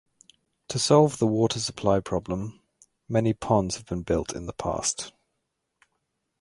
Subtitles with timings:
[0.69, 2.59] To solve the water supply problem,
[3.07, 5.13] many ponds have been built in the past.